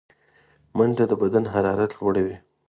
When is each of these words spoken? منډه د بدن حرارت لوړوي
منډه 0.77 1.05
د 1.07 1.11
بدن 1.21 1.43
حرارت 1.53 1.91
لوړوي 1.99 2.37